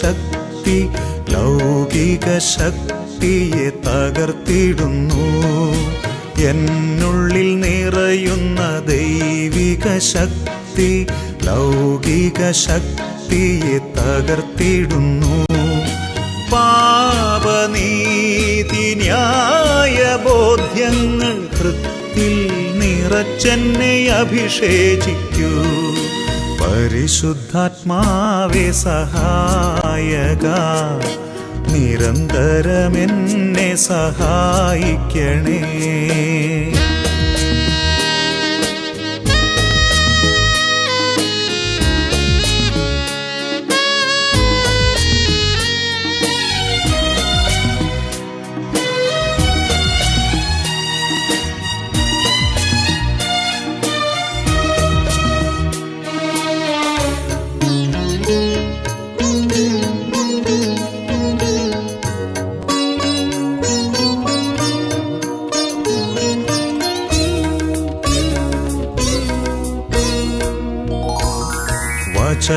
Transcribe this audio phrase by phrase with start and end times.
[0.00, 0.78] ശക്തി
[1.32, 5.26] ലൗകിക ശക്തിയെ തകർത്തിടുന്നു.
[6.50, 10.90] എന്നുള്ളിൽ നിറയുന്ന ദൈവിക ശക്തി
[11.46, 15.34] ലൗകിക ശക്തിയെ തകർത്തിടുന്നു.
[16.52, 17.66] പാപനീതി
[19.02, 22.34] ന്യായ ബോധ്യങ്ങൾ കൃത്തിൽ
[22.80, 25.50] നിറച്ചെന്നെ അഭിഷേചിക്കൂ.
[26.66, 30.46] പരിശുദ്ധാത്മാവേ സഹായക.
[31.72, 35.62] നിരന്തരമെന്നെ സഹായിക്കണേ.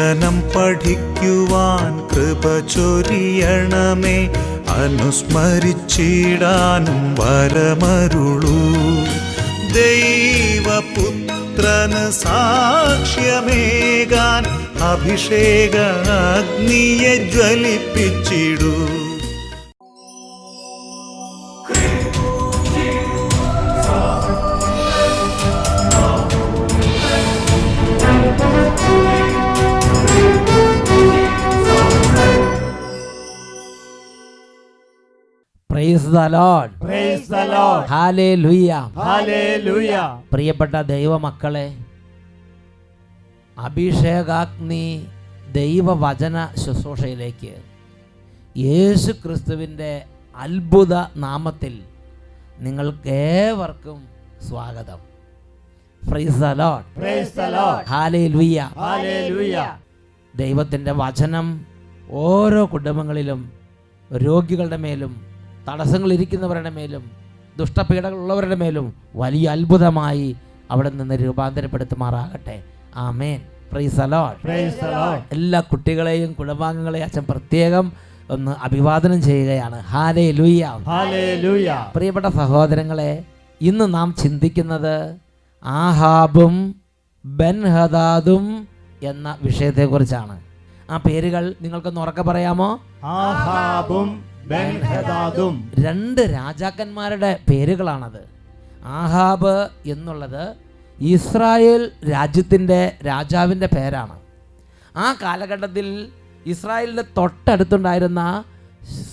[0.09, 4.33] വചനം പഠിക്കുവാൻ കൃപ ചൊരിയണമേ.
[4.69, 8.59] അനുസ്മരിച്ചിടാനും വരമരുളൂ.
[9.73, 14.43] ദൈവപുത്രന് സാക്ഷ്യമേകാൻ
[14.81, 15.77] അഭിഷേക
[16.37, 18.78] അഗ്നിയെ ജ്വലിപ്പിച്ചിടൂ.
[35.79, 37.83] Praise the Lord Praise the Lord.
[37.91, 40.07] Hallelujah Hallelujah.
[40.31, 41.67] പ്രിയപ്പെട്ട ദൈവമക്കളെ
[43.57, 44.85] അഭിഷേകാഗ്നി
[45.53, 47.51] ദൈവവചന ശുശ്രൂഷയിലേക്ക്
[48.55, 49.91] യേശു ക്രിസ്തുവിന്റെ
[50.35, 50.93] അത്ഭുത
[51.25, 51.73] നാമത്തിൽ
[52.65, 53.99] നിങ്ങൾക്കേവർക്കും
[54.49, 54.99] സ്വാഗതം
[56.03, 57.81] price the Lord Praise the Lord.
[57.93, 59.69] Hallelujah Hallelujah.
[60.33, 61.47] ദൈവത്തിന്റെ വചനം
[62.25, 63.41] ഓരോ കുടുംബങ്ങളിലും
[64.11, 65.15] രോഗികളുടെ മേലും
[65.69, 67.11] തടസ്സങ്ങളിരിക്കുന്നവരുടെ മേലും
[67.59, 70.35] ദുഷ്ടപീഡകളുള്ളവരുടെ മേലും വലിയ അത്ഭുതമായി
[70.71, 72.63] അവിടെ നിന്ന് രൂപാന്തരപ്പെടുത്തുമാറാകട്ടെ.
[72.95, 73.41] ആമേൻ.
[73.73, 74.47] Price Lord.
[75.31, 77.93] എല്ലാ കുട്ടികളെയും കുടുംബാംഗങ്ങളെയും അച്ഛൻ പ്രത്യേകം
[78.29, 79.79] ഒന്ന് അഭിവാദനം ചെയ്യുകയാണ്.
[79.79, 80.71] ഹാലേ ലൂയ
[81.41, 83.23] ലൂയ പ്രിയപ്പെട്ട സഹോദരങ്ങളെ
[83.61, 85.15] ഇന്ന് നാം ചിന്തിക്കുന്നത്
[85.63, 86.75] ആഹാബും
[87.25, 88.67] ബൻഹദാദും
[89.03, 90.41] എന്ന വിഷയത്തെക്കുറിച്ചാണ്.
[90.89, 92.79] ആ പേരുകൾ നിങ്ങൾക്കൊന്ന് ഉറക്കെ പറയാമോ?
[93.03, 94.28] ആഹാബും
[95.79, 98.29] രണ്ട് രാജാക്കന്മാരുടെ പേരുകളാണത്.
[98.83, 100.55] ആഹാബ് എന്നുള്ളത്
[100.99, 104.19] ഇസ്രായേൽ രാജ്യത്തിന്റെ രാജാവിന്റെ പേരാണ്.
[104.95, 106.07] ആ കാലഘട്ടത്തിൽ
[106.45, 108.43] ഇസ്രായേലിന്റെ തൊട്ടടുത്തുണ്ടായിരുന്ന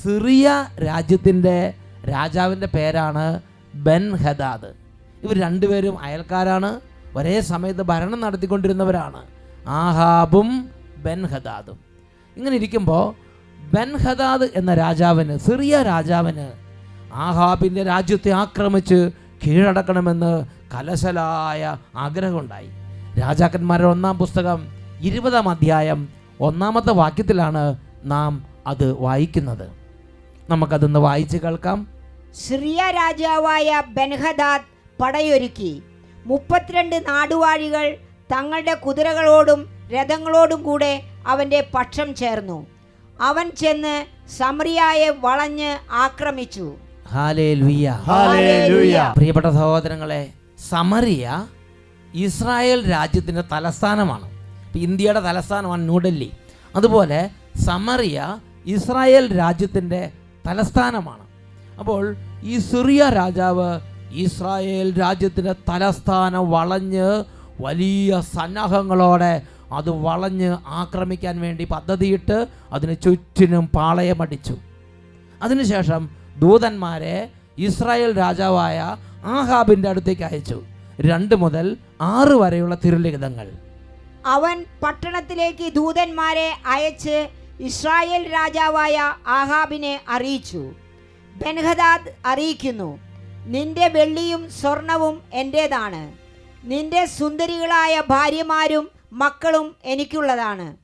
[0.02, 1.74] സിറിയ രാജ്യത്തിന്റെ
[2.08, 3.40] രാജാവിന്റെ പേരാണ്
[3.74, 4.74] ബെൻ ഹദാദ്.
[5.22, 6.80] ഇവർ രണ്ടുപേരും അയൽക്കാരാണ്.
[7.16, 9.22] ഒരേ സമയത്ത് ഭരണം നടത്തിക്കൊണ്ടിരുന്നവരാണ്.
[9.66, 11.78] ആഹാബും ബെൻ ഹദാദും.
[12.36, 13.25] ഇങ്ങനെ ഇരിക്കുമ്പോൾ
[13.74, 16.52] ബെൻ ഹദാദ് എന്ന രാജാവിന് സിറിയ രാജാവിന്
[17.12, 19.10] ആഹാബിന്റെ രാജ്യത്തെ ആക്രമിച്ച്
[19.46, 22.68] കീഴടക്കണമെന്ന് കലശലായ ആഗ്രഹമുണ്ടായി.
[23.20, 24.68] രാജാക്കന്മാരുടെ ഒന്നാം പുസ്തകം
[25.00, 26.08] ഇരുപതാം അധ്യായം
[26.40, 29.70] ഒന്നാമത്തെ വാക്യത്തിലാണ് നാം അത് വായിക്കുന്നത്.
[30.50, 31.88] നമുക്കതൊന്ന് വായിച്ച് കേൾക്കാം.
[32.48, 34.62] സിറിയ രാജാവായ ബെൻഹദാദ്
[35.02, 35.82] പടയൊരുക്കി.
[36.26, 37.96] മുപ്പത്തിരണ്ട് നാടുവാഴികൾ
[38.32, 42.66] തങ്ങളുടെ കുതിരകളോടും രഥങ്ങളോടും കൂടെ അവന്റെ പക്ഷം ചേർന്നു.
[43.20, 46.76] അവൻ ചെന്ന് സമറിയായെ വളഞ്ഞ് ആക്രമിച്ചു.
[49.16, 50.32] പ്രിയപ്പെട്ട സഹോദരങ്ങളെ
[50.68, 51.46] സമറിയ
[52.14, 54.30] ഇസ്രായേൽ രാജ്യത്തിന്റെ തലസ്ഥാനമാണ്.
[54.76, 56.30] ഇന്ത്യയുടെ തലസ്ഥാനമാണ് ന്യൂഡൽഹി.
[56.76, 57.30] അതുപോലെ
[57.64, 60.10] സമറിയ ഇസ്രായേൽ രാജ്യത്തിന്റെ
[60.48, 61.24] തലസ്ഥാനമാണ്.
[61.78, 63.80] അപ്പോൾ ഈ സിറിയ രാജാവ്
[64.12, 67.24] ഇസ്രായേൽ രാജ്യത്തിന്റെ തലസ്ഥാനം വളഞ്ഞ്
[67.60, 69.42] വലിയ സന്നാഹങ്ങളോടെ
[69.72, 74.56] അത് വളഞ്ഞ് ആക്രമിക്കാൻ വേണ്ടി പദ്ധതിയിട്ട് അതിന് ചുറ്റിനും പാളയമടിച്ചു
[75.42, 76.08] അതിനുശേഷം
[76.38, 80.62] ദൂതന്മാരെ ഇസ്രായേൽ രാജാവായ ആഹാബിന്റെ അടുത്തേക്ക് അയച്ചു.
[81.00, 83.50] രണ്ട് മുതൽ ആറ് വരെയുള്ള തിരുലിഖിതങ്ങൾ
[84.24, 87.28] അവൻ പട്ടണത്തിലേക്ക് ദൂതന്മാരെ അയച്ച്
[87.60, 90.72] ഇസ്രായേൽ രാജാവായ ആഹാബിനെ അറിയിച്ചു.
[91.36, 92.98] ബെൻഹദാദ് അറിയിക്കുന്നു
[93.46, 96.12] നിന്റെ വെള്ളിയും സ്വർണവും എന്റേതാണ്
[96.64, 98.88] നിന്റെ സുന്ദരികളായ ഭാര്യമാരും
[99.20, 100.76] മക്കളും എനിക്കുള്ളതാണ്.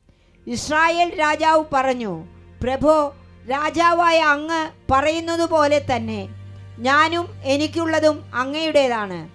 [0.46, 2.12] ഇസ്രായേൽ രാജാവ് പറഞ്ഞു
[2.62, 3.14] പ്രഭോ
[3.50, 6.28] രാജാവായ അങ്ങ് പറയുന്നത് പോലെ തന്നെ
[6.78, 9.28] ഞാനും എനിക്കുള്ളതും അങ്ങയുടേതാണ്.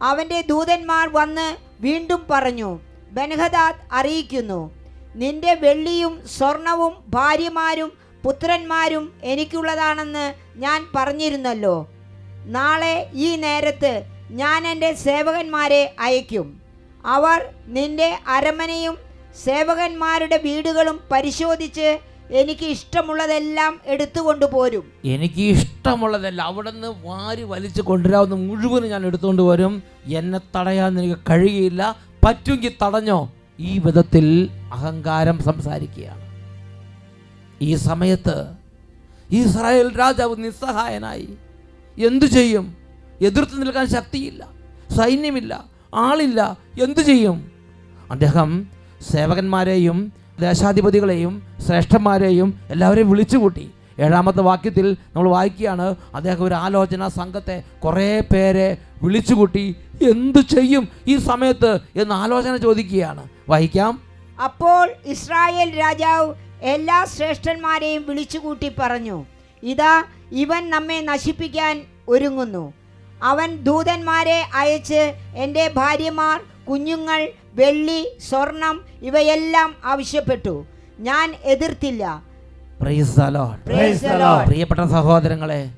[0.00, 2.78] അവന്റെ ദൂതന്മാർ വന്ന് വീണ്ടും പറഞ്ഞു
[3.10, 4.70] ബൻഹദാദ് അറിയിക്കുന്നു
[5.14, 7.92] നിന്റെ വെള്ളിയും സ്വർണവും ഭാര്യമാരും
[8.22, 11.86] പുത്രന്മാരും എനിക്കുള്ളതാണെന്ന് ഞാൻ പറഞ്ഞിരുന്നല്ലോ.
[12.46, 16.55] നാളെ ഈ നേരത്ത് ഞാൻ എന്റെ സേവകന്മാരെ അയക്കും
[17.06, 18.96] അവർ നിന്റെ അരമനയും
[19.44, 21.98] സേവകന്മാരുടെ വീടുകളും പരിശോധിച്ച്
[22.30, 26.46] എനിക്ക് ഇഷ്ടമുള്ളതെല്ലാം എടുത്തു പോരും എനിക്ക് ഇഷ്ടമുള്ളതെല്ലാം.
[26.46, 29.82] അവിടെ നിന്ന് വാരി വലിച്ചു കൊണ്ടുവരാവുന്ന മുഴുവനും ഞാൻ എടുത്തുകൊണ്ട് വരും.
[30.06, 31.96] എന്നെ തടയാൻ എനിക്ക് കഴിയുകയില്ല.
[32.24, 33.32] പറ്റുമെങ്കിൽ തടഞ്ഞോ?
[33.60, 36.26] ഈ വിധത്തിൽ അഹങ്കാരം സംസാരിക്കുകയാണ്.
[37.62, 38.52] ഈ സമയത്ത്
[39.30, 41.28] ഇസ്രായേൽ രാജാവ് നിസ്സഹായനായി.
[41.98, 42.76] എന്തു ചെയ്യും?
[43.22, 44.48] എതിർത്ത് നിൽക്കാൻ ശക്തിയില്ല.
[44.96, 45.75] സൈന്യമില്ല.
[45.96, 47.50] ആളില്ല എന്തു ചെയ്യും?
[48.10, 48.68] അദ്ദേഹം
[49.12, 58.78] സേവകന്മാരെയും ദേശാധിപതികളെയും ശ്രേഷ്ഠന്മാരെയും എല്ലാവരെയും വിളിച്ചുകൂട്ടി ഏഴാമത്തെ വാക്യത്തിൽ നമ്മൾ വായിക്കുകയാണ് അദ്ദേഹം ഒരു ആലോചന സംഘത്തെ കുറേ പേരെ
[59.02, 59.76] വിളിച്ചുകൂട്ടി
[60.10, 63.28] എന്തു ചെയ്യും ഈ സമയത്ത് എന്ന് ആലോചന ചോദിക്കുകയാണ്.
[63.48, 64.00] വായിക്കാം.
[64.44, 69.24] അപ്പോൾ ഇസ്രായേൽ രാജാവ് എല്ലാ ശ്രേഷ്ഠന്മാരെയും വിളിച്ചുകൂട്ടി പറഞ്ഞു
[69.62, 72.72] ഇതാ ഇവൻ നമ്മെ നശിപ്പിക്കാൻ ഒരുങ്ങുന്നു.
[73.22, 80.66] അവൻ ദൂതന്മാരെ അയച്ച് എന്റെ ഭാര്യമാർ കുഞ്ഞുങ്ങൾ വെള്ളി സ്വർണം ഇവയെല്ലാം ആവശ്യപ്പെട്ടു.
[80.98, 82.22] ഞാൻ എതിർത്തില്ല.
[82.80, 83.58] Praise the Lord.
[83.64, 84.46] Praise the Lord.
[84.48, 85.70] പ്രിയപ്പെട്ട സഹോദരങ്ങളെ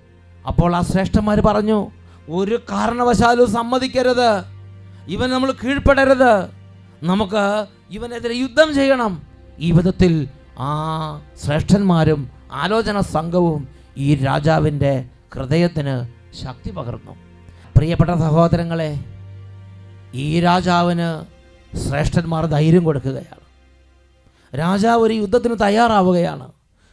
[0.47, 1.91] അപ്പോൾ ആ ശ്രേഷ്ഠന്മാർ പറഞ്ഞു
[2.29, 4.45] ഒരു കാരണവശാലും സമ്മതിക്കരുത്.
[5.09, 6.49] ഇവൻ നമ്മൾ കീഴ്പ്പെടരുത്.
[7.03, 9.23] നമുക്ക് ഇവനെതിരെ യുദ്ധം ചെയ്യണം.
[9.59, 10.71] ഈ വിധത്തിൽ ആ
[11.45, 15.05] ശ്രേഷ്ഠന്മാരും ആലോചന സംഘവും ഈ രാജാവിന്റെ
[15.35, 16.07] ഹൃദയത്തിന്
[16.45, 17.28] ശക്തി പകർന്നു.
[17.79, 19.05] പ്രിയപ്പെട്ട സഹോദരങ്ങളെ
[20.15, 21.09] ഈ രാജാവിന്
[21.77, 23.41] ശ്രേഷ്ഠന്മാർ ധൈര്യം കൊടുക്കുകയാണ്.
[24.59, 26.53] രാജാവ് ഒരു യുദ്ധത്തിന് തയ്യാറാവുകയാണ്.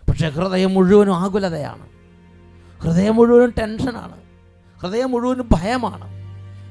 [0.09, 1.85] പക്ഷേ ഹൃദയം മുഴുവനും ആകുലതയാണ്.
[2.81, 4.13] ഹൃദയം മുഴുവനും ടെൻഷനാണ്.
[4.81, 6.07] ഹൃദയം മുഴുവനും ഭയമാണ്.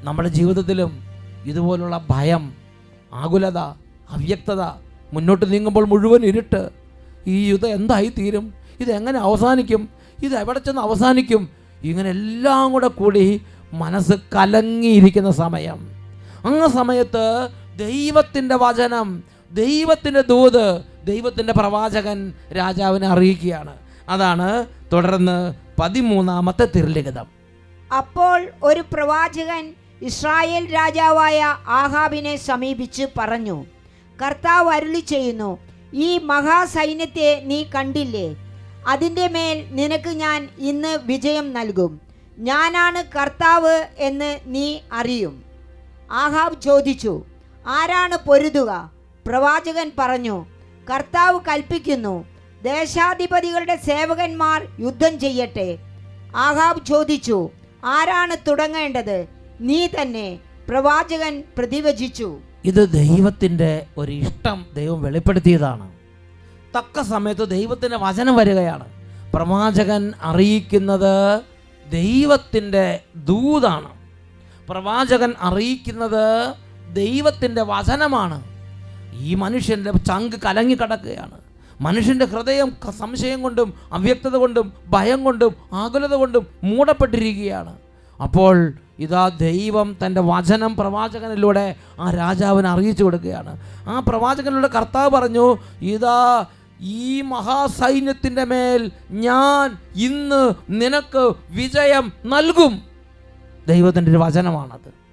[0.04, 1.02] നമ്മുടെ ജീവിതത്തിലും
[1.44, 2.52] ഇതുപോലുള്ള ഭയം
[3.12, 3.58] ആകുലത
[4.10, 4.62] അവ്യക്തത
[5.12, 6.70] മുന്നോട്ട് നീങ്ങുമ്പോൾ മുഴുവൻ ഇരുട്ട്.
[7.26, 9.88] ഈ യുദ്ധം എന്തായി തീരും ഇതെങ്ങനെ അവസാനിക്കും?
[10.22, 11.48] ഇത് എവിടെ ചെന്ന് അവസാനിക്കും?
[11.82, 13.42] ഇങ്ങനെ എല്ലാം കൂടെ കൂടി
[13.78, 15.88] മനസ്സ് കലങ്ങിയിരിക്കുന്ന സമയം.
[16.46, 23.76] ആ സമയത്ത് ദൈവത്തിന്റെ വചനം ദൈവത്തിന്റെ ദൂത് ദൈവത്തിന്റെ പ്രവാചകൻ രാജാവിനെ അറിയിക്കുകയാണ്.
[24.08, 27.26] അതാണ് തുടർന്ന് പതിമൂന്നാമത്തെ തിരുലിഖിതം.
[27.96, 33.64] അപ്പോൾ ഒരു പ്രവാചകൻ ഇസ്രായേൽ രാജാവായ ആഹാബിനെ സമീപിച്ച് പറഞ്ഞു
[34.22, 35.58] കർത്താവ് അരുളി ചെയ്യുന്നു
[35.94, 38.36] ഈ മഹാസൈന്യത്തെ നീ കണ്ടില്ലേ?
[38.88, 42.03] അതിന്റെ മേൽ നിനക്ക് ഞാൻ ഇന്ന് വിജയം നൽകും.
[42.38, 45.44] ഞാനാണ് കർത്താവ് എന്ന് നീ അറിയും.
[46.10, 47.24] ആഹാബ് ചോദിച്ചു
[47.66, 48.90] ആരാണ് പൊരുതുക?
[49.26, 50.46] പ്രവാചകൻ പറഞ്ഞു
[50.94, 52.24] കർത്താവ് കൽപ്പിക്കുന്നു
[52.62, 55.78] ദേശാധിപതികളുടെ സേവകന്മാർ യുദ്ധം ചെയ്യട്ടെ.
[56.36, 57.50] ആഹാബ് ചോദിച്ചു
[57.84, 59.28] ആരാണ് തുടങ്ങേണ്ടത്?
[59.60, 60.38] നീ തന്നെ
[60.68, 62.38] പ്രവാചകൻ പ്രതിവചിച്ചു.
[62.64, 65.92] ഇത് ദൈവത്തിന്റെ ഒരു ഇഷ്ടം ദൈവം വെളിപ്പെടുത്തിയതാണ്.
[66.78, 68.84] തക്ക സമയത്ത് ദൈവത്തിന്റെ വചനം വരികയാണ്.
[69.32, 71.40] പ്രവാചകൻ അറിയിക്കുന്നത്
[71.92, 73.88] ദൈവത്തിന്റെ ദൂതാണ്.
[74.68, 76.54] പ്രവാചകൻ അറിയിക്കുന്നത്
[76.92, 78.44] ദൈവത്തിന്റെ വചനമാണ്.
[79.20, 81.32] ഈ മനുഷ്യന്റെ ചങ്ക് കലങ്ങിക്കിടക്കുകയാണ്
[81.80, 87.76] മനുഷ്യന്റെ ഹൃദയം സംശയം കൊണ്ടും അവ്യക്തത കൊണ്ടും ഭയം കൊണ്ടും ആകുലത കൊണ്ടും മൂടപ്പെട്ടിരിക്കുകയാണ്.
[88.22, 93.60] അപ്പോൾ ഇതാ ദൈവം തന്റെ വചനം പ്രവാചകനിലൂടെ ആ രാജാവിനെ അറിയിച്ചു കൊടുക്കുകയാണ്.
[93.88, 96.46] ആ പ്രവാചകനിലൂടെ കർത്താവ് പറഞ്ഞു ഇതാ
[96.80, 102.82] ഈ മഹാസൈന്യത്തിന്റെ മേൽ ഞാൻ ഇന്ന് നിനക്ക് വിജയം നൽകും.
[103.68, 105.04] ദൈവത്തിന്റെ ഒരു വചനമാണത്.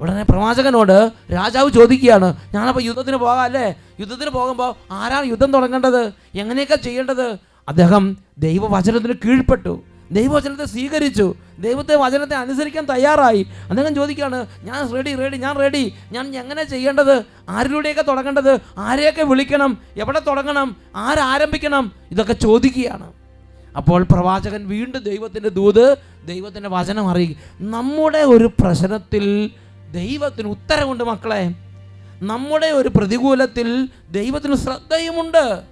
[0.00, 3.76] ഉടനെ പ്രവാചകനോട് രാജാവ് ചോദിക്കുകയാണ് ഞാനപ്പോൾ യുദ്ധത്തിന് പോകാം അല്ലേ?
[4.00, 6.12] യുദ്ധത്തിന് പോകുമ്പോൾ ആരാണ് യുദ്ധം തുടങ്ങേണ്ടത്?
[6.34, 7.38] എങ്ങനെയൊക്കെ ചെയ്യേണ്ടത്?
[7.68, 9.82] അദ്ദേഹം ദൈവവചനത്തിന് കീഴ്പ്പെട്ടു.
[10.12, 11.34] ദൈവവചനത്തെ സ്വീകരിച്ചു.
[11.58, 13.46] ദൈവത്തെ വചനത്തെ അനുസരിക്കാൻ തയ്യാറായി.
[13.70, 17.22] അദ്ദേഹം ചോദിക്കുകയാണ് ഞാൻ റെഡി റെഡി ഞാൻ റെഡി ഞാൻ എങ്ങനെ ചെയ്യേണ്ടത്?
[17.48, 18.58] ആരിലൂടെയൊക്കെ തുടങ്ങേണ്ടത്?
[18.78, 19.78] ആരെയൊക്കെ വിളിക്കണം?
[19.96, 20.76] എവിടെ തുടങ്ങണം?
[20.96, 21.92] ആരാരംഭിക്കണം?
[22.10, 23.12] ഇതൊക്കെ ചോദിക്കുകയാണ്.
[23.76, 29.50] അപ്പോൾ പ്രവാചകൻ വീണ്ടും ദൈവത്തിന്റെ ദൂത് ദൈവത്തിന്റെ വചനം അറിയിക്കും നമ്മുടെ ഒരു പ്രശ്നത്തിൽ
[29.92, 31.54] ദൈവത്തിന് ഉത്തരമുണ്ട് മക്കളെ.
[32.20, 35.62] നമ്മുടെ ഒരു പ്രതികൂലത്തിൽ ദൈവത്തിന് ശ്രദ്ധയുമുണ്ട്.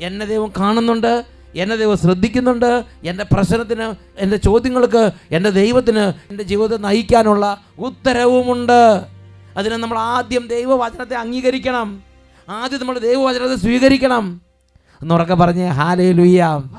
[0.00, 1.35] എന്നെ ദൈവം കാണുന്നുണ്ട്.
[1.56, 2.84] എന്നെ ദൈവം ശ്രദ്ധിക്കുന്നുണ്ട്.
[3.04, 9.02] എന്റെ പ്രശ്നത്തിന് എന്റെ ചോദ്യങ്ങൾക്ക് എന്റെ ദൈവത്തിന് എന്റെ ജീവിതത്തെ നയിക്കാനുള്ള ഉത്തരവുമുണ്ട്.
[9.56, 12.02] അതിന് നമ്മൾ ആദ്യം ദൈവവചനത്തെ അംഗീകരിക്കണം.
[12.48, 14.40] ആദ്യം നമ്മൾ ദൈവവചനത്തെ സ്വീകരിക്കണം.
[15.02, 16.76] എന്നുറക്കെ പറഞ്ഞ് ഹാലേ ലുയ്യാം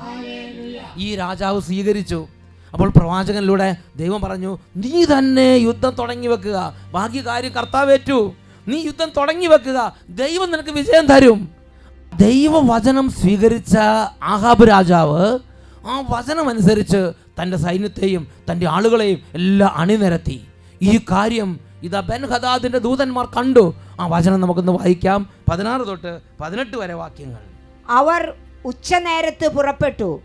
[0.96, 2.26] ഈ രാജാവ് സ്വീകരിച്ചു.
[2.72, 6.74] അപ്പോൾ പ്രവാചകനിലൂടെ ദൈവം പറഞ്ഞു നീ തന്നെ യുദ്ധം തുടങ്ങി വെക്കുക.
[6.92, 8.32] ബാക്കി കാര്യം കർത്താവേറ്റു
[8.68, 9.96] നീ യുദ്ധം തുടങ്ങി വെക്കുക.
[10.08, 11.57] ദൈവം നിനക്ക് വിജയം തരും.
[12.20, 13.76] ദൈവവചനം സ്വീകരിച്ച
[14.22, 15.38] ആഹാബ് രാജാവ്
[15.86, 20.46] ആ വചനം അനുസരിച്ച് തന്റെ സൈന്യത്തെയും തന്റെ ആളുകളെയും എല്ലാം അണിനിരത്തി.
[20.82, 23.74] ഈ കാര്യം ഇതാ ബെൻ ഹദാദിന്റെ ദൂതന്മാർ കണ്ടു.
[24.00, 25.30] ആ വചനം നമുക്കൊന്ന് വായിക്കാം.
[25.50, 27.40] പതിനാറ് തൊട്ട് പതിനെട്ട് വരെ വാക്യങ്ങൾ.
[27.88, 28.34] അവർ
[28.64, 30.20] ഉച്ചനേരത്ത് പുറപ്പെട്ടു.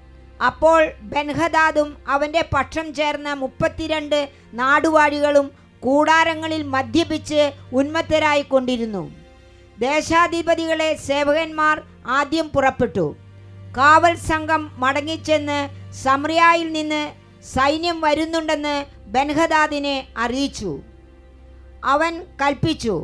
[0.46, 9.23] അപ്പോൾ ബെൻഹദാദും അവന്റെ പക്ഷം ചേർന്ന മുപ്പത്തിരണ്ട് നാടുവാഴികളും കൂടാരങ്ങളിൽ മദ്യപിച്ച് ഉന്മത്തരായി കൊണ്ടിരുന്നു
[9.88, 13.06] ദേശാധിപതികളെ സേവകന്മാർ ആദ്യം പുറപ്പെട്ടു.
[13.78, 15.60] കാവൽ സംഘം മടങ്ങിച്ചെന്ന്
[16.04, 17.02] സമറിയായിൽ നിന്ന്
[17.54, 18.76] സൈന്യം വരുന്നുണ്ടെന്ന്
[19.16, 20.72] ബൻഹദാദിനെ അറിയിച്ചു.
[21.86, 22.96] അവൻ കൽപ്പിച്ചു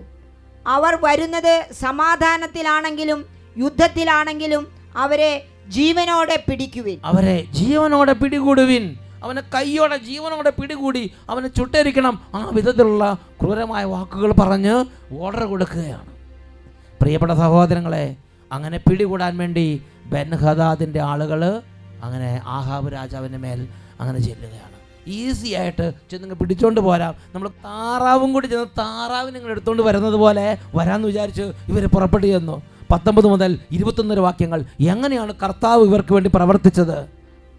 [0.67, 3.19] അവർ വരുന്നത് സമാധാനത്തിലാണെങ്കിലും
[3.57, 4.63] യുദ്ധത്തിലാണെങ്കിലും
[4.97, 5.31] അവരെ
[5.67, 6.97] ജീവനോടെ പിടിക്കുവിൻ.
[7.05, 8.85] അവരെ ജീവനോടെ പിടികൂടുവിൻ.
[9.23, 12.15] അവനെ കൈയോടെ ജീവനോടെ പിടികൂടി അവനെ ചുട്ടരിക്കണം.
[12.35, 14.75] ആ വിധത്തിലുള്ള ക്രൂരമായ വാക്കുകൾ പറഞ്ഞ്
[15.19, 16.18] ഓർഡർ കൊടുക്കുകയാണ്.
[17.01, 18.15] പ്രിയപ്പെട്ട സഹോദരങ്ങളെ
[18.51, 21.61] അങ്ങനെ പിടികൂടാൻ വേണ്ടി ബെൻഹദാദിന്റെ ആളുകൾ
[22.03, 23.67] അങ്ങനെ ആഹാബ് രാജാവിന്റെ മേൽ
[23.99, 24.75] അങ്ങനെ ചെല്ലുകയാണ്.
[25.07, 27.15] ഈസി ആയിട്ട് ചെന്ന് പിടിച്ചോണ്ട് പോരാം.
[27.35, 32.61] നമ്മൾ താറാവും കൂടി ചെന്ന് താറാവിനെ നിങ്ങൾ എടുത്തുകൊണ്ട് വരുന്നത് പോലെ വരാമെന്ന് വിചാരിച്ച് ഇവർ പുറപ്പെട്ടു ചെന്നു.
[32.91, 37.09] പത്തൊമ്പത് മുതൽ ഇരുപത്തൊന്നര വാക്യങ്ങൾ എങ്ങനെയാണ് കർത്താവ് ഇവർക്ക് വേണ്ടി പ്രവർത്തിച്ചത്?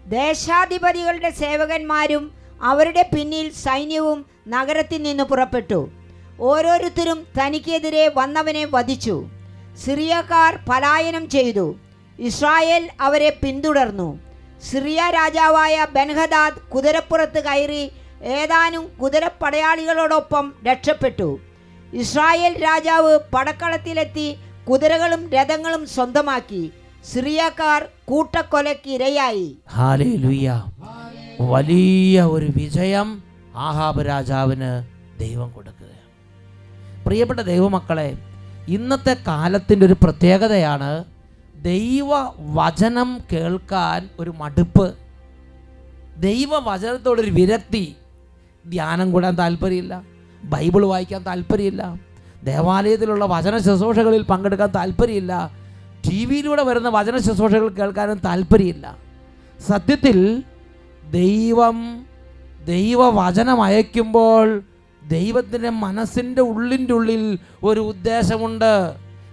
[0.05, 2.31] ദേശാധിപതികളുടെ സേവകന്മാരും
[2.61, 5.89] അവരുടെ പിന്നിൽ സൈന്യവും നഗരത്തിൽ നിന്ന് പുറപ്പെട്ടു.
[6.49, 9.15] ഓരോരുത്തരും തനിക്കെതിരെ വന്നവനെ വധിച്ചു.
[9.83, 11.65] സിറിയക്കാർ പലായനം ചെയ്തു.
[12.19, 14.09] ഇസ്രായേൽ അവരെ പിന്തുടർന്നു.
[14.69, 17.83] സിറിയ രാജാവായ ബെൻഹദാദ് കുതിരപ്പുറത്ത് കയറി
[18.39, 21.29] ഏതാനും കുതിരപ്പടയാളികളോടൊപ്പം രക്ഷപ്പെട്ടു.
[21.93, 24.27] ഇസ്രായേൽ രാജാവ് പടക്കളത്തിലെത്തി
[24.69, 26.63] കുതിരകളും രഥങ്ങളും സ്വന്തമാക്കി.
[27.11, 29.47] സിറിയക്കാർ കൂട്ടക്കൊലയ്ക്ക് ഇരയായി
[31.53, 33.07] വലിയ ഒരു വിജയം
[33.67, 34.71] ആഹാബ് രാജാവിന്
[35.19, 35.80] ദൈവം കൊടുക്കുകയാണ്
[37.11, 38.17] പ്രിയപ്പെട്ട ദൈവമക്കളെ
[38.67, 41.03] ഇന്നത്തെ കാലത്തിന്റെ ഒരു പ്രത്യേകതയാണ്
[41.61, 44.93] ദൈവ വചനം കേൾക്കാൻ ഒരു മടുപ്പ്.
[46.17, 47.95] ദൈവ വചനത്തോടൊരു വിരക്തി.
[48.69, 50.01] ധ്യാനം കൂടാൻ താല്പര്യമില്ല
[50.43, 51.99] ബൈബിൾ വായിക്കാൻ താല്പര്യമില്ല
[52.43, 55.51] ദേവാലയത്തിലുള്ള വചന ശുശ്രൂഷകളിൽ പങ്കെടുക്കാൻ താല്പര്യമില്ല
[56.07, 58.97] ടി വിയിലൂടെ വരുന്ന വചന ശുശ്രൂഷകൾ കേൾക്കാനും താല്പര്യമില്ല.
[59.67, 60.43] സത്യത്തിൽ
[61.11, 61.77] ദൈവം
[62.65, 64.63] ദൈവവചനം അയക്കുമ്പോൾ
[65.11, 68.73] ദൈവത്തിന്റെ മനസ്സിന്റെ ഉള്ളിന്റെ ഉള്ളിൽ ഒരു ഉദ്ദേശമുണ്ട്.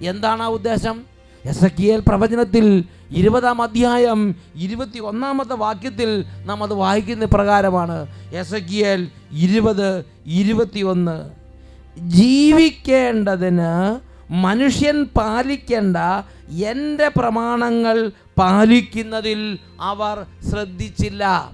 [0.02, 1.02] എന്താണ് ആ ഉദ്ദേശം?
[1.44, 1.68] എസ് എ
[2.08, 8.06] പ്രവചനത്തിൽ ഇരുപതാം അധ്യായം ഇരുപത്തി ഒന്നാമത്തെ വാക്യത്തിൽ നാം അത് വായിക്കുന്ന പ്രകാരമാണ്.
[8.32, 8.58] എസ് എ
[9.32, 11.16] ഇരുപത് ഇരുപത്തിയൊന്ന്.
[11.98, 13.70] ജീവിക്കേണ്ടതിന്
[14.32, 15.96] മനുഷ്യൻ പാലിക്കേണ്ട
[16.48, 21.52] എന്റെ പ്രമാണങ്ങൾ പാലിക്കുന്നതിൽ അവർ ശ്രദ്ധിച്ചില്ല.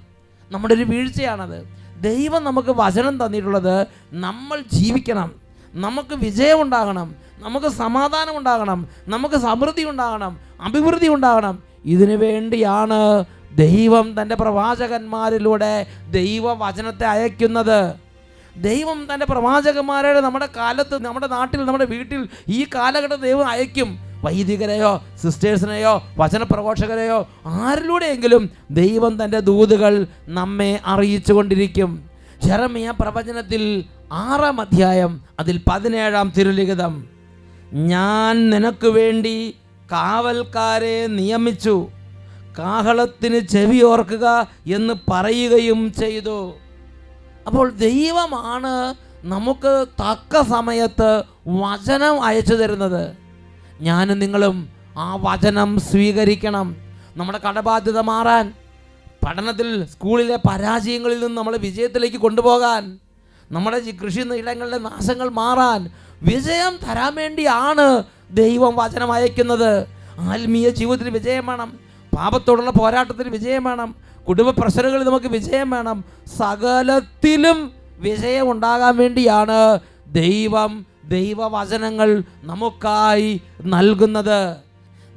[0.52, 1.83] നമ്മുടെ ഒരു വീഴ്ചയാണത്.
[2.04, 5.30] ദൈവം നമുക്ക് വചനം തന്നിട്ടുള്ളത് നമ്മൾ ജീവിക്കണം.
[5.74, 7.14] നമുക്ക് വിജയം ഉണ്ടാകണം.
[7.38, 8.88] നമുക്ക് സമാധാനം ഉണ്ടാകണം.
[9.08, 10.38] നമുക്ക് സമൃദ്ധി ഉണ്ടാകണം.
[10.60, 11.62] അഭിവൃദ്ധി ഉണ്ടാകണം.
[11.84, 17.94] ഇതിനു വേണ്ടിയാണ് ദൈവം തന്റെ പ്രവാചകന്മാരിലൂടെ ദൈവവചനത്തെ അയക്കുന്നത്.
[18.56, 23.98] ദൈവം തന്റെ പ്രവാചകന്മാരുടെ നമ്മുടെ കാലത്ത് നമ്മുടെ നാട്ടിൽ നമ്മുടെ വീട്ടിൽ ഈ കാലഘട്ടം ദൈവം അയക്കും.
[24.24, 29.94] വൈദികരെയോ സിസ്റ്റേഴ്സിനെയോ വചനപ്രഘോഷകരെയോ ആരിലൂടെയെങ്കിലും ദൈവം തന്റെ ദൂതുകൾ
[30.38, 31.90] നമ്മെ അറിയിച്ചു കൊണ്ടിരിക്കും
[32.44, 33.62] ജെറമിയ പ്രവചനത്തിൽ
[34.12, 36.94] ആറാം അധ്യായം അതിൽ പതിനേഴാം തിരുലിഖിതം.
[37.92, 39.36] ഞാൻ നിനക്ക് വേണ്ടി
[39.92, 41.76] കാവൽക്കാരെ നിയമിച്ചു
[42.58, 44.26] കാഹളത്തിന് ചെവി ഓർക്കുക
[44.76, 46.38] എന്ന് പറയുകയും ചെയ്തു.
[47.46, 48.74] അപ്പോൾ ദൈവമാണ്
[49.32, 51.10] നമുക്ക് തക്ക സമയത്ത്
[51.62, 53.02] വചനം അയച്ചു തരുന്നത്.
[53.80, 56.76] ഞാനും നിങ്ങളും ആ വചനം സ്വീകരിക്കണം.
[57.16, 58.52] നമ്മുടെ കടബാധ്യത മാറാൻ
[59.26, 62.98] പഠനത്തിൽ സ്കൂളിലെ പരാജയങ്ങളിൽ നിന്ന് നമ്മളെ വിജയത്തിലേക്ക് കൊണ്ടുപോകാൻ
[63.52, 65.90] നമ്മുടെ കൃഷി ഇടങ്ങളിലെ നാശങ്ങൾ മാറാൻ
[66.22, 69.86] വിജയം തരാൻ വേണ്ടിയാണ് ദൈവം വചനം അയക്കുന്നത്.
[70.18, 71.78] ആത്മീയ ജീവിതത്തിൽ വിജയം വേണം.
[72.16, 73.94] പാപത്തോടുള്ള പോരാട്ടത്തിന് വിജയം വേണം.
[74.28, 76.04] കുടുംബ പ്രശ്നങ്ങളിൽ നമുക്ക് വിജയം വേണം.
[76.38, 84.56] സകലത്തിലും വിജയം ഉണ്ടാകാൻ വേണ്ടിയാണ് ദൈവം ദൈവവചനങ്ങൾ നമുക്കായി നൽകുന്നത്.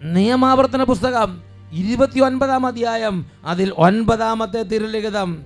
[0.03, 1.41] നിയമാവർത്തന പുസ്തകം
[1.73, 5.43] ഇരുപത്തി ഒൻപതാം അധ്യായം അതിൽ ഒൻപതാമത്തെ തിരുലിഖിതം.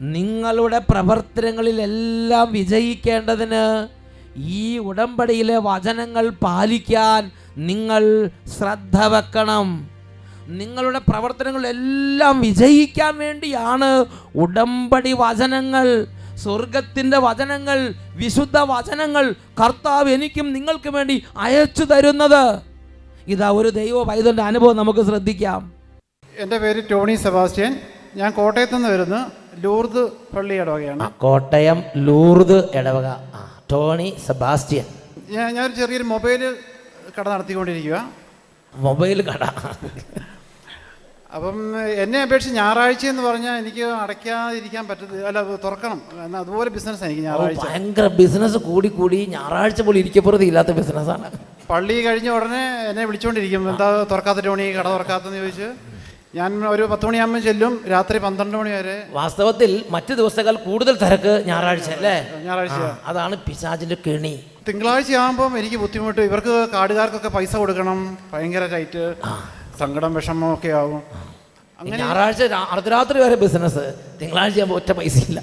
[0.00, 3.88] നിങ്ങളുടെ പ്രവർത്തനങ്ങളിലെല്ലാം വിജയിക്കേണ്ടതിന്
[4.36, 9.88] ഈ ഉടമ്പടിയിലെ വചനങ്ങൾ പാലിക്കാൻ നിങ്ങൾ ശ്രദ്ധ വെക്കണം.
[10.48, 14.04] നിങ്ങളുടെ പ്രവർത്തനങ്ങളെല്ലാം വിജയിക്കാൻ വേണ്ടിയാണ്
[14.36, 16.06] ഉടമ്പടി വചനങ്ങൾ.
[16.42, 17.78] സ്വർഗത്തിന്റെ വചനങ്ങൾ
[18.16, 19.24] വിശുദ്ധ വചനങ്ങൾ
[19.60, 22.44] കർത്താവ് എനിക്കും നിങ്ങൾക്കും വേണ്ടി അയച്ചു തരുന്നത്.
[23.28, 25.60] ഇതാ ഒരു ദൈവ പൈതന്റെ അനുഭവം നമുക്ക് ശ്രദ്ധിക്കാം.
[26.38, 27.72] എന്റെ പേര് ടോണി സെബാസ്റ്റ്യൻ.
[28.16, 29.20] ഞാൻ കോട്ടയത്ത് നിന്ന് വരുന്നു.
[29.60, 30.02] ലൂർദ്
[30.36, 31.10] പള്ളി ഇടവകയാണ്.
[31.10, 33.08] കോട്ടയം ലൂർദ് ഇടവക.
[33.70, 34.84] ടോണി സെബാസ്റ്റ്യൻ.
[35.30, 36.56] ഞാൻ ഞാനൊരു ചെറിയൊരു മൊബൈൽ
[37.18, 37.96] കട നടത്തിക്കൊണ്ടിരിക്കുക
[38.74, 39.44] മൊബൈൽ കട.
[41.36, 41.56] അപ്പം
[42.02, 45.98] എന്നെ അപേക്ഷിച്ച് ഞായറാഴ്ച എന്ന് പറഞ്ഞാൽ എനിക്ക് അടയ്ക്കാതിരിക്കാൻ പറ്റത്തില്ല അല്ല തുറക്കണം.
[46.24, 47.60] എന്നാൽ അതുപോലെ ബിസിനസ് എനിക്ക് ഞായറാഴ്ച.
[47.66, 51.28] ഭയങ്കര ബിസിനസ് കൂടി കൂടി ഞായറാഴ്ച പോലും ഇരിക്കപ്പുറത്ത് ഇല്ലാത്ത ബിസിനസ്സാണ്
[51.70, 55.68] പള്ളി കഴിഞ്ഞ ഉടനെ എന്നെ വിളിച്ചുകൊണ്ടിരിക്കും എന്താ തുറക്കാത്ത ടോണി കട തുറക്കാത്തെന്ന് ചോദിച്ച്.
[56.38, 58.96] ഞാൻ ഒരു പത്ത് മണിയാകുമ്പോൾ ചെല്ലും രാത്രി പന്ത്രണ്ട് മണി വരെ.
[59.20, 62.16] വാസ്തവത്തിൽ മറ്റു ദിവസങ്ങൾ കൂടുതൽ തിരക്ക് ഞായറാഴ്ച അല്ലേ?
[62.46, 62.78] ഞായറാഴ്ച
[63.12, 64.34] അതാണ് പിശാചിന്റെ കെണി.
[64.68, 66.20] തിങ്കളാഴ്ച ആകുമ്പം എനിക്ക് ബുദ്ധിമുട്ട്.
[66.30, 68.00] ഇവർക്ക് കാടുകാർക്കൊക്കെ പൈസ കൊടുക്കണം
[68.34, 69.04] ഭയങ്കര ടൈറ്റ്
[69.82, 71.02] സങ്കടം വിഷമം ഒക്കെ ആവും
[72.00, 72.42] ഞായറാഴ്ച
[72.74, 73.84] അർദ്ധരാത്രി വരെ ബിസിനസ്
[74.20, 75.40] തിങ്കളാഴ്ച ഒറ്റ പൈസ ഇല്ല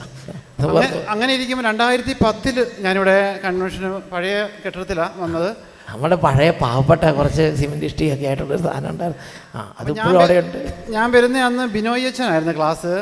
[1.14, 5.50] അങ്ങനെ ഇരിക്കുമ്പോൾ രണ്ടായിരത്തി പത്തിൽ ഞാനിവിടെ കൺവെൻഷന് പഴയ കെട്ടിടത്തിലാണ് വന്നത്.
[5.90, 9.22] നമ്മുടെ പഴയ പാവപ്പെട്ട കുറച്ച് സിമെന്റ് ഇഷ്ടിയൊക്കെ ആയിട്ടുള്ള ഒരു സാധനം ഉണ്ടായിരുന്നു.
[9.56, 10.58] ആ ഞാൻ അതിപ്പോഴും അവിടെ ഉണ്ട്
[10.96, 12.94] ഞാൻ വരുന്ന അന്ന് ബിനോയ് അച്ഛനായിരുന്നു ക്ലാസ്.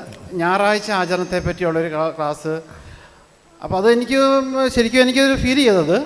[0.41, 2.53] ഞായറാഴ്ച ആചരണത്തെ പറ്റിയുള്ളൊരു ഒരു ക്ലാസ്.
[3.61, 4.19] അപ്പോൾ അത് എനിക്ക്
[4.75, 5.97] ശരിക്കും എനിക്കതൊരു ഫീൽ ചെയ്തത്.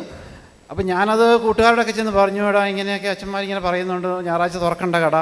[0.69, 5.15] അപ്പം ഞാനത് കൂട്ടുകാരോടൊക്കെ ചെന്ന് പറഞ്ഞു എടാ ഇങ്ങനെയൊക്കെ അച്ഛന്മാർ ഇങ്ങനെ പറയുന്നുണ്ട് ഞായറാഴ്ച തുറക്കണ്ട കട.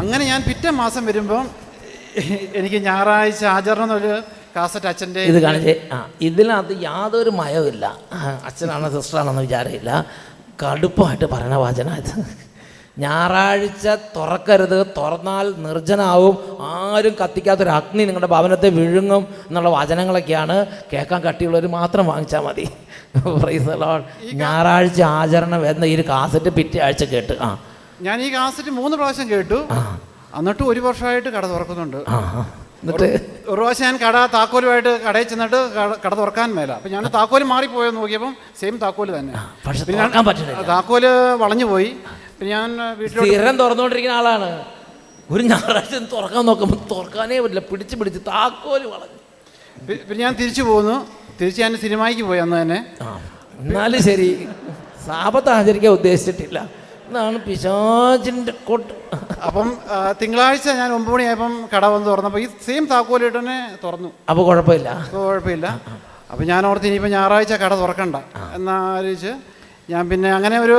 [0.00, 1.44] അങ്ങനെ ഞാൻ പിറ്റേ മാസം വരുമ്പം
[2.60, 4.12] എനിക്ക് ഞായറാഴ്ച ആചരണം എന്നൊരു
[4.56, 7.84] കാസറ്റ് അച്ഛന്റെ ഇത് കാണിച്ചേ ആ ഇതിനകത്ത് യാതൊരു മയവുമില്ല.
[8.48, 9.90] അച്ഛനാണോ സിസ്റ്ററാണെന്ന് വിചാരമില്ല.
[10.62, 12.14] കടുപ്പമായിട്ട് പറയണ വാചന ഇത്.
[12.98, 14.86] ഞായറാഴ്ച തുറക്കരുത്.
[14.96, 16.38] തുറന്നാൽ നിർജനാവും.
[16.60, 20.66] ആരും കത്തിക്കാത്തൊരു അഗ്നി നിങ്ങളുടെ ഭവനത്തെ വിഴുങ്ങും എന്നുള്ള വചനങ്ങളൊക്കെയാണ്.
[20.92, 22.68] കേൾക്കാൻ കട്ടിയുള്ളവർ മാത്രം വാങ്ങിച്ചാൽ മതി.
[24.34, 27.32] ഞായറാഴ്ച ആചരണം എന്ന ഈ ഒരു കാസറ്റ് പിറ്റേ ആഴ്ച കേട്ടു.
[27.40, 27.58] ആ.
[28.02, 29.66] ഞാൻ ഈ കാസറ്റ് മൂന്ന് പ്രാവശ്യം കേട്ടു.
[30.34, 31.96] എന്നിട്ട് ഒരു വർഷമായിട്ട് കട തുറക്കുന്നുണ്ട്.
[31.96, 33.20] എന്നിട്ട്?
[33.48, 35.74] ഒരു പ്രാവശ്യം ഞാൻ കട താക്കോലുമായിട്ട് കടയിൽ ചെന്നിട്ട്
[36.06, 36.72] കട- തുറക്കാൻ മേല.
[36.72, 39.34] അപ്പം ഞാൻ താക്കോൽ മാറിപ്പോയെന്ന് നോക്കിയപ്പം സെയിം താക്കോൽ തന്നെ.
[40.68, 41.06] താക്കോൽ
[41.38, 41.96] വളഞ്ഞു പോയി
[42.44, 42.70] ഞാൻ
[43.08, 44.64] സ്ഥിരം തുറന്നുകൊണ്ടിരിക്കുന്ന ആളാണ്.
[45.30, 47.60] ഒരു ഞായറാഴ്ച തുറക്കാൻ നോക്കുമ്പോൾ തുറക്കാനേ പറ്റില്ല.
[47.60, 49.18] പിടിച്ച് പിടിച്ച് താക്കോൽ വളഞ്ഞു
[50.08, 51.06] പിന്നെ ഞാൻ തിരിച്ചു പോന്നു.
[51.40, 52.86] തിരിച്ച് ഞാൻ സിനിമയ്ക്ക് പോയി അന്ന് തന്നെ.
[53.58, 54.48] എന്നാലും ശരി.
[55.06, 56.68] സാപത്ത് ആചരിക്കാൻ ഉദ്ദേശിച്ചിട്ടില്ല.
[57.06, 58.92] എന്നാണ് പിശാചിന്റെ കൊട്ട്.
[59.46, 59.78] അപ്പം
[60.22, 64.08] തിങ്കളാഴ്ച ഞാൻ ഒമ്പത് മണിയായപ്പം കട വന്ന് തുറന്നപ്പോൾ ഈ സെയിം താക്കോലിട്ട് തന്നെ തുറന്നു.
[64.30, 64.88] അപ്പോൾ കുഴപ്പമില്ല.
[64.88, 65.80] അപ്പോൾ കുഴപ്പമില്ല.
[66.30, 68.16] അപ്പം ഞാൻ ഓർത്ത് ഇനിയിപ്പോൾ ഞായറാഴ്ച കട തുറക്കണ്ട.
[68.54, 69.32] എന്നാലോചിച്ച്
[69.90, 70.76] ഞാൻ പിന്നെ അങ്ങനെ ഒരു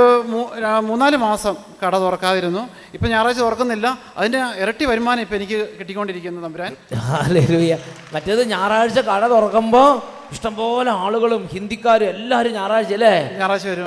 [0.79, 2.69] മൂന്നാൽ മാസം കട തുറക്കാതിരുന്നു.
[2.93, 3.99] ഇപ്പം ഞായറാഴ്ച തുറക്കുന്നില്ല.
[4.17, 6.71] അതിന്റെ ഇരട്ടി വരുമാനം ഇപ്പം എനിക്ക് കിട്ടിക്കൊണ്ടിരിക്കുന്നു തമ്പുരാൻ.
[8.13, 9.89] മറ്റേത് ഞായറാഴ്ച കട തുറക്കുമ്പോൾ
[10.33, 13.11] ഇഷ്ടംപോലെ ആളുകളും ഹിന്ദിക്കാരും എല്ലാവരും ഞായറാഴ്ച അല്ലേ?
[13.39, 13.85] ഞായറാഴ്ച വരും.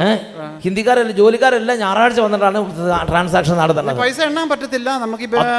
[0.64, 2.59] ഹിന്ദിക്കാരല്ല ജോലിക്കാരെല്ലാം ഞായറാഴ്ച വന്നിട്ടാണ്
[3.11, 3.99] ട്രാൻസാക്ഷൻ നടത്തുന്നത്.
[4.03, 4.88] പൈസ എണ്ണാൻ പറ്റത്തില്ല.
[5.05, 5.53] നമുക്ക് ഒരുപാട്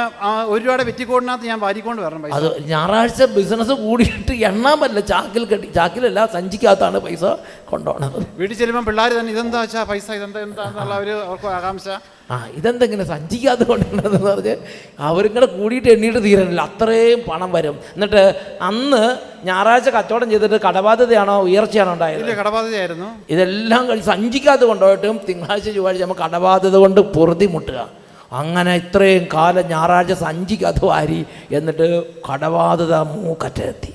[0.52, 5.02] ഒരു രൂപയുടെ വെറ്റിക്കോടിനകത്ത് ഞാൻ വാരിക്കൊണ്ട് വരണം അത് ഞായറാഴ്ച ബിസിനസ് കൂടിയിട്ട് എണ്ണാൻ പറ്റില്ല.
[5.12, 7.24] ചാക്കിൽ കെട്ടി ചാക്കിലല്ല സഞ്ചിക്കകത്താണ് പൈസ
[7.72, 11.88] കൊണ്ടുപോകണത് വീട്ടിൽ ചെല്ലുമ്പോൾ പിള്ളേർ തന്നെ ഇതെന്താ വെച്ചാൽ പൈസ ഇതെന്താ എന്താന്നുള്ള ഒരു അവർക്ക് ആകാംക്ഷ.
[12.30, 14.56] ആ ഇതെന്തെങ്കിലും സഞ്ചിക്കാതെ കൊണ്ടുവരണമെന്ന് പറഞ്ഞ്
[14.98, 16.60] അവരും കൂടെ കൂടിയിട്ട് എണ്ണീട്ട് തീരണില്ല.
[16.60, 17.76] അത്രയും പണം വരും.
[17.94, 18.22] എന്നിട്ട്
[18.62, 19.02] അന്ന്
[19.44, 22.32] ഞായറാഴ്ച കച്ചവടം ചെയ്തിട്ട് കടബാധ്യതയാണോ ഉയർച്ചയാണോ ഉണ്ടായത്?
[22.42, 23.08] കടബാധ്യതയായിരുന്നു.
[23.30, 27.88] ഇതെല്ലാം കഴിച്ച് സഞ്ചിക്കാതെ കൊണ്ടുപോയിട്ടും തിങ്കളാഴ്ച ചൊവ്വാഴ്ച നമുക്ക് കടബാധ്യത കൊണ്ട് പൊറുതി മുട്ടുക
[28.32, 31.86] അങ്ങനെ ഇത്രയും കാലം ഞായറാഴ്ച സഞ്ചിക്കാതെ വാരി എന്നിട്ട്
[32.28, 33.92] കടബാധ്യത മൂക്കറ്റെത്തി.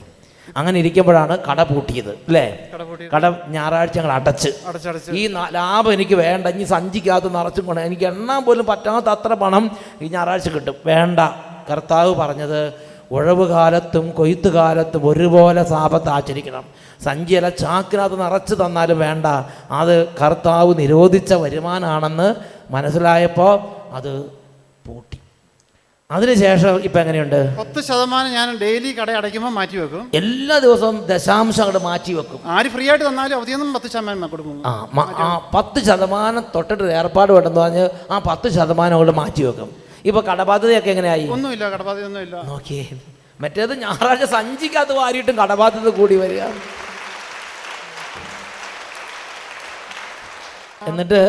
[0.58, 2.70] അങ്ങനെ ഇരിക്കുമ്പോഴാണ് കട പൂട്ടിയത് അല്ലേ?
[3.16, 4.50] കട ഞായറാഴ്ച ഞങ്ങൾ അടച്ച്.
[5.12, 10.08] ഈ ലാഭം എനിക്ക് വേണ്ട ഇനി സഞ്ചിക്കകത്ത് നിറച്ചും കൊണ്ട് എനിക്ക് എണ്ണാൻ പോലും പറ്റാത്ത അത്ര പണം ഈ
[10.08, 10.76] ഞായറാഴ്ച കിട്ടും.
[10.86, 11.20] വേണ്ട.
[11.72, 12.74] കർത്താവ് പറഞ്ഞത്
[13.12, 16.63] ഉഴവ് കാലത്തും കൊയ്ത്ത് കാലത്തും ഒരുപോലെ സാപത്ത് ആചരിക്കണം.
[17.04, 19.26] സഞ്ചിയല ചാക്കിനകത്ത് നിറച്ച് തന്നാലും വേണ്ട.
[19.72, 22.36] അത് കർത്താവ് നിരോധിച്ച വരുമാനമാണെന്ന്
[22.72, 23.60] മനസ്സിലായപ്പോൾ
[23.94, 24.42] അത്
[26.13, 27.58] അതിനുശേഷം ഇപ്പൊ എങ്ങനെയുണ്ട്?
[27.58, 30.12] പത്ത് ശതമാനം ഞാൻ ഡെയിലി കട അടയ്ക്കുമ്പോൾ മാറ്റി വെക്കും.
[30.13, 32.39] എല്ലാ ദിവസവും ദശാംശം അങ്ങോട്ട് മാറ്റി വെക്കും.
[32.45, 34.63] ആര് ഫ്രീ ആയിട്ട് തന്നാലും അവധിയൊന്നും പത്ത് ശതമാനം കൊടുക്കും.
[34.65, 39.69] ആ മ- ആ പത്ത് ശതമാനം തൊട്ടിട്ട് ഏർപ്പാട് വേണ്ടെന്ന് പറഞ്ഞ് ആ പത്ത് ശതമാനം അങ്ങോട്ട് മാറ്റി വെക്കും.
[40.06, 41.28] ഇപ്പൊ കടബാധ്യതയൊക്കെ എങ്ങനെയായി?
[41.28, 42.89] ഒന്നുമില്ല കടബാധ്യത ഒന്നുമില്ല നോക്കിയേ.
[43.41, 46.41] മറ്റേത് ഞായറാഴ്ച സഞ്ചിക്കകത്ത് വാരിയിട്ടും കടബാധ്യത കൂടി വരിക.
[50.88, 51.22] എന്നിട്ട്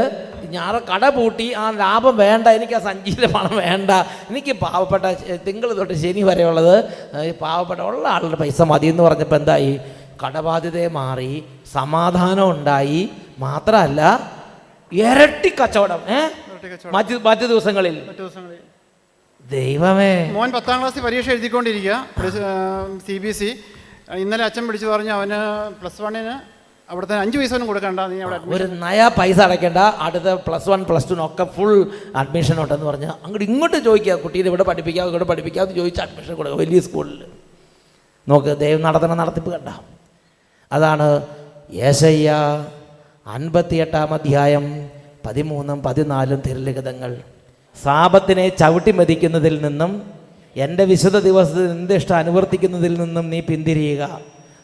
[0.46, 3.90] ഞാൻ കട പൂട്ടി ആ ലാഭം വേണ്ട എനിക്ക് ആ സഞ്ചിയിലെ പണം വേണ്ട.
[4.30, 5.04] എനിക്ക് പാവപ്പെട്ട
[5.46, 6.74] തിങ്കൾ തൊട്ട് ശനി വരെയുള്ളത്
[7.40, 9.72] പാവപ്പെട്ട ഉള്ള ആളുടെ പൈസ മതി എന്ന് പറഞ്ഞപ്പോൾ എന്തായി?
[10.24, 11.32] കടബാധ്യതയെ മാറി
[11.72, 13.00] സമാധാനം ഉണ്ടായി.
[13.38, 14.00] മാത്രമല്ല
[14.92, 16.20] ഇരട്ടി കച്ചവടം ഏ?
[16.92, 17.96] മറ്റു മറ്റു ദിവസങ്ങളിൽ.
[19.44, 20.12] ദൈവമേ.
[20.32, 21.96] മോൻ പത്താം ക്ലാസ് പരീക്ഷ എഴുതിക്കൊണ്ടിരിക്കുക
[23.06, 23.48] സി ബി സി
[24.16, 25.38] ഇന്നലെ അച്ഛൻ പിടിച്ചു പറഞ്ഞു അവന്
[25.80, 26.34] പ്ലസ് വണ്ണിന്
[26.90, 29.80] അവിടുത്തെ അഞ്ച് പൈസ ഒന്നും കൊടുക്കണ്ട നീ അവിടെ ഒരു നയ പൈസ അടയ്ക്കേണ്ട.
[30.06, 31.72] അടുത്ത പ്ലസ് വൺ പ്ലസ് ടുനൊക്കെ ഫുൾ
[32.16, 34.16] അഡ്മിഷൻ ഉണ്ടെന്ന് പറഞ്ഞാൽ അങ്ങോട്ട് ഇങ്ങോട്ട് ചോദിക്കുക.
[34.24, 36.58] കുട്ടീനെ ഇവിടെ പഠിപ്പിക്കാം ഇവിടെ പഠിപ്പിക്കാം എന്ന് ചോദിച്ച് അഡ്മിഷൻ കൊടുക്കുക.
[36.58, 37.24] വലിയ സ്കൂളിൽ
[38.28, 39.70] നോക്ക് ദൈവം നടത്തണ നടത്തിപ്പ് കണ്ട.
[40.72, 41.08] അതാണ്
[41.80, 42.30] യേശയ്യ
[43.26, 44.66] അൻപത്തിയെട്ടാം അധ്യായം
[45.26, 47.12] പതിമൂന്നും പതിനാലും തിരുലിഖിതങ്ങൾ.
[47.82, 49.92] സാപത്തിനെ ചവിട്ടി മതിക്കുന്നതിൽ നിന്നും
[50.56, 54.02] എന്റെ വിശുദ്ധ ദിവസത്തിൽ നിന്റെ ഇഷ്ടം അനുവർത്തിക്കുന്നതിൽ നിന്നും നീ പിന്തിരിയുക.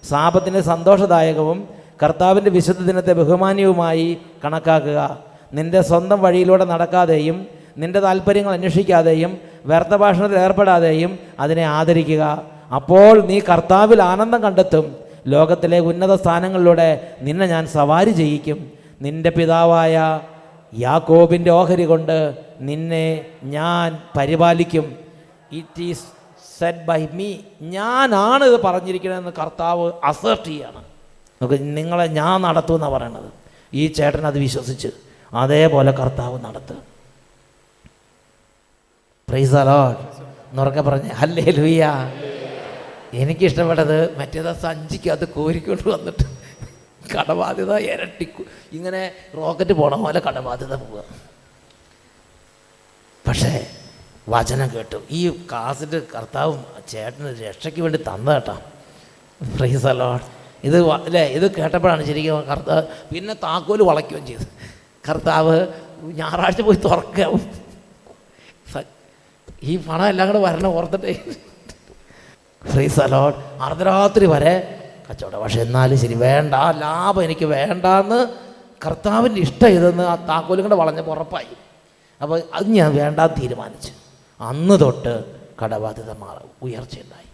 [0.08, 5.18] സാപത്തിന് സന്തോഷദായകവും കർത്താവിന്റെ വിശുദ്ധ ദിനത്തെ ബഹുമാന്യവുമായി കണക്കാക്കുക.
[5.52, 7.46] നിന്റെ സ്വന്തം വഴിയിലൂടെ നടക്കാതെയും
[7.78, 12.42] നിന്റെ താല്പര്യങ്ങൾ അന്വേഷിക്കാതെയും വ്യർത്ഥ ഭാഷണത്തിൽ ഏർപ്പെടാതെയും അതിനെ ആദരിക്കുക.
[12.74, 14.96] അപ്പോൾ നീ കർത്താവിൽ ആനന്ദം കണ്ടെത്തും.
[15.26, 18.72] ലോകത്തിലെ ഉന്നത സ്ഥാനങ്ങളിലൂടെ നിന്നെ ഞാൻ സവാരി ചെയ്യിക്കും.
[19.02, 20.20] നിന്റെ പിതാവായ
[20.78, 24.96] യാക്കോബിന്റെ ഓഹരി കൊണ്ട് നിന്നെ ഞാൻ പരിപാലിക്കും.
[25.52, 26.04] It is
[26.58, 27.30] said by me
[27.62, 30.82] ഞാനാണ് ഇത് പറഞ്ഞിരിക്കണമെന്ന് കർത്താവ് അസേർട്ട് ചെയ്യാണ്.
[31.40, 33.28] നമുക്ക് നിങ്ങളെ ഞാൻ നടത്തുമെന്നാണ് പറയണത്.
[33.80, 34.88] ഈ ചേട്ടൻ അത് വിശ്വസിച്ച്
[35.32, 36.80] അതേപോലെ കർത്താവ് നടത്തുക
[39.28, 40.02] പ്രൈസ് അലോട്ട്
[40.50, 41.84] എന്നുറക്കെ പറഞ്ഞ് ഹല്ലേ ലൂയ
[43.22, 46.26] എനിക്കിഷ്ടപ്പെട്ടത് മറ്റേതാ സഞ്ചിക്ക് അത് കോരിക്കൊണ്ട് വന്നിട്ട്
[47.12, 48.26] കടബാധ്യത ഇരട്ടി
[48.72, 49.02] ഇങ്ങനെ
[49.38, 51.04] റോക്കറ്റ് പോണ പോലെ കടബാധ്യത പോവുക.
[53.24, 53.52] പക്ഷേ
[54.28, 54.98] വചനം കേട്ടു.
[55.10, 55.22] ഈ
[55.52, 58.56] കാസിന്റെ കർത്താവും ചേട്ടന് രക്ഷയ്ക്ക് വേണ്ടി തന്നേട്ടാ
[59.40, 60.28] പ്രൈസ് അലോഡ്
[60.64, 61.22] ഇത് അല്ലേ?
[61.22, 62.82] ഇത് കേട്ടപ്പോഴാണ് ശരിക്കും കർത്താവ്
[63.14, 64.44] പിന്നെ താക്കോൽ വളയ്ക്കുകയും ചെയ്തു.
[65.08, 65.66] കർത്താവ്
[66.02, 67.60] ഞായറാഴ്ച പോയി തുറക്കാവും
[69.62, 71.24] ഈ പണം എല്ലാം കൂടെ വരണം ഓർത്തിട്ടേ.
[72.72, 74.54] ശ്രീ സലോൺ അർദ്ധരാത്രി വരെ
[75.10, 75.40] കച്ചവടം.
[75.40, 76.54] പക്ഷെ എന്നാലും ശരി വേണ്ട.
[76.54, 78.28] ലാഭം എനിക്ക് വേണ്ടാന്ന്
[78.86, 81.56] കർത്താവിന്റെ ഇഷ്ടം ഇതെന്ന് ആ താക്കോലും കൂടെ വളഞ്ഞപ്പോൾ ഉറപ്പായി.
[82.22, 83.92] അപ്പോൾ അത് ഞാൻ വേണ്ടാന്ന് തീരുമാനിച്ചു.
[84.40, 85.24] അന്ന് തൊട്ട്
[85.62, 87.29] കടബാധ്യത മാറും ഉയർച്ചയുണ്ടായി.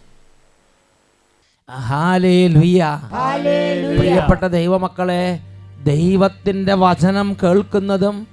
[3.99, 5.41] പ്രിയപ്പെട്ട ദൈവമക്കളെ
[5.85, 8.27] ദൈവത്തിന്റെ വചനം കേൾക്കുന്നതും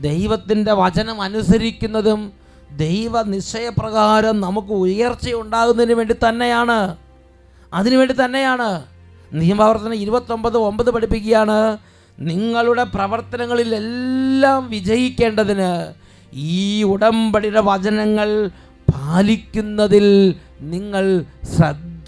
[0.00, 2.20] ദൈവത്തിന്റെ വചനം അനുസരിക്കുന്നതും
[2.76, 6.78] ദൈവ നിശ്ചയപ്രകാരം നമുക്ക് ഉയർച്ചയുണ്ടാകുന്നതിന് വേണ്ടി തന്നെയാണ്.
[7.72, 8.70] അതിനുവേണ്ടി തന്നെയാണ്.
[9.32, 11.58] നിയമപ്രവർത്തനം ഇരുപത്തൊമ്പത് ഒമ്പത് പഠിപ്പിക്കുകയാണ്
[12.18, 15.70] നിങ്ങളുടെ പ്രവർത്തനങ്ങളിലെല്ലാം വിജയിക്കേണ്ടതിന്
[16.32, 18.50] ഈ ഉടമ്പടിയുടെ വചനങ്ങൾ
[18.88, 21.04] പാലിക്കുന്നതിൽ നിങ്ങൾ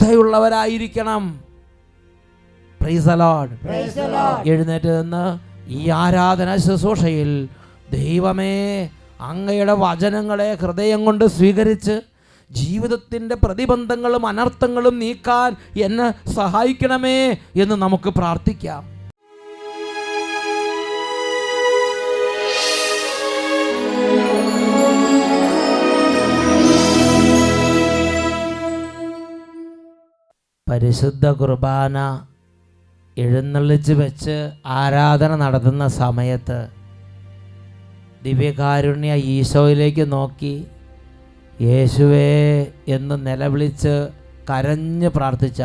[0.01, 1.23] ശ്രദ്ധയുള്ളവരായിരിക്കണം.
[4.51, 5.25] എഴുന്നേറ്റ് നിന്ന്
[5.79, 7.31] ഈ ആരാധന ശുശ്രൂഷയിൽ
[7.97, 8.55] ദൈവമേ
[9.31, 11.97] അങ്ങയുടെ വചനങ്ങളെ ഹൃദയം കൊണ്ട് സ്വീകരിച്ച്
[12.51, 15.51] ജീവിതത്തിന്റെ പ്രതിബന്ധങ്ങളും അനർത്ഥങ്ങളും നീക്കാൻ
[15.87, 17.19] എന്നെ സഹായിക്കണമേ
[17.63, 18.83] എന്ന് നമുക്ക് പ്രാർത്ഥിക്കാം.
[30.71, 31.97] പരിശുദ്ധ കുർബാന
[33.17, 36.59] എഴുന്നള്ളിച്ച് വെച്ച് ആരാധന നടത്തുന്ന സമയത്ത്
[38.23, 40.55] ദിവ്യകാരുണ്യ ഈശോയിലേക്ക് നോക്കി
[41.63, 42.29] യേശുവേ
[42.89, 43.95] എന്ന് നിലവിളിച്ച്
[44.51, 45.63] കരഞ്ഞ് പ്രാർത്ഥിച്ച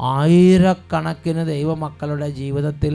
[0.00, 2.94] ആയിരക്കണക്കിന് ദൈവമക്കളുടെ ജീവിതത്തിൽ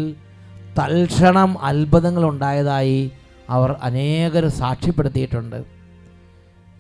[0.80, 3.12] തൽക്ഷണം അത്ഭുതങ്ങൾ ഉണ്ടായതായി
[3.50, 5.60] അവർ അനേകർ സാക്ഷ്യപ്പെടുത്തിയിട്ടുണ്ട്.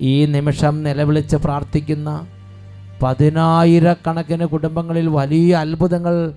[0.01, 2.09] ഈ നിമിഷം നിലവിളിച്ച് പ്രാർത്ഥിക്കുന്ന
[3.01, 6.33] പതിനായിരക്കണക്കിന് കുടുംബങ്ങളിൽ വലിയ അത്ഭുതങ്ങൾ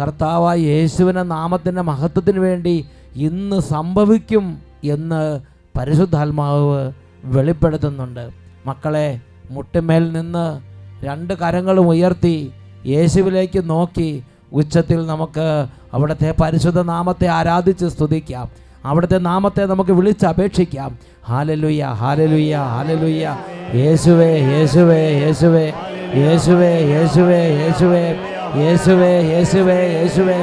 [0.00, 5.40] കർത്താവായ യേശുവിനെ നാമത്തിന്റെ മഹത്വത്തിന് വേണ്ടി ഇന്ന് സംഭവിക്കും എന്ന്
[5.78, 6.92] പരിശുദ്ധാത്മാവ്
[7.24, 8.30] വെളിപ്പെടുത്തുന്നുണ്ട്.
[8.66, 10.60] മക്കളെ മുട്ടുമേൽ നിന്ന്
[11.04, 12.50] രണ്ട് കരങ്ങളും ഉയർത്തി
[12.86, 18.48] യേശുവിലേക്ക് നോക്കി ഉച്ചത്തിൽ നമുക്ക് അവിടുത്തെ പരിശുദ്ധ നാമത്തെ ആരാധിച്ച് സ്തുതിക്കാം.
[18.84, 20.98] അവിടുത്തെ നാമത്തെ നമുക്ക് വിളിച്ച് അപേക്ഷിക്കാം.
[21.28, 23.36] ഹാലലുയ്യ ഹാലലുയ്യ ഹാലലുയ്യ
[23.74, 25.72] യേശുവേ യേശുവേ യേശുവേ.
[26.16, 28.04] യേശുവേ യേശുവേ യേശുവേ
[28.62, 30.38] യേശുവേ യേശുവേ യേശുവേ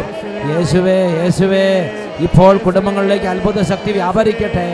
[0.52, 1.66] യേശുവേ യേശുവേ.
[2.20, 4.68] ഇപ്പോൾ കുടുംബങ്ങളിലേക്ക് അത്ഭുത ശക്തി വ്യാപരിക്കട്ടെ.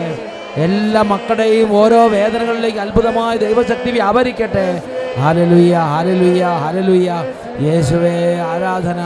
[0.56, 4.82] എല്ലാ മക്കളുടെയും ഓരോ വേദനകളിലേക്ക് അത്ഭുതമായ ദൈവശക്തി വ്യാപരിക്കട്ടെ.
[5.20, 7.10] ഹാലലുയ്യ ഹാലലുയ്യ ഹാലലുയ്യ
[7.68, 9.00] യേശുവേ ആരാധന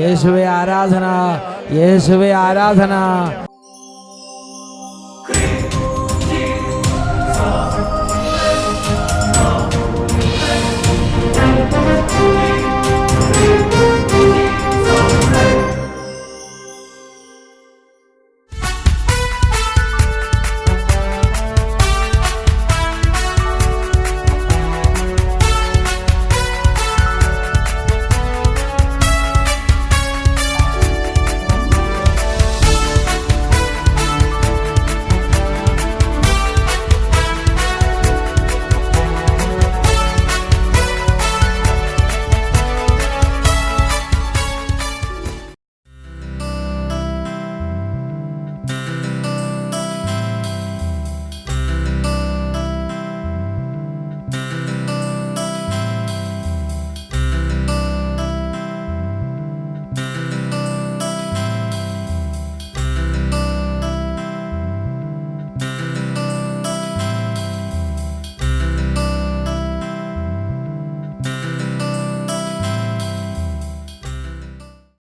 [0.00, 1.06] യേശുവേ ആരാധന
[1.72, 2.94] യേശുവേ ആരാധന.